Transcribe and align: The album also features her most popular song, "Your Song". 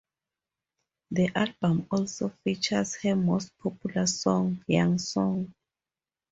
The 1.11 1.29
album 1.35 1.85
also 1.91 2.29
features 2.43 2.95
her 3.03 3.15
most 3.15 3.55
popular 3.59 4.07
song, 4.07 4.63
"Your 4.65 4.97
Song". 4.97 5.53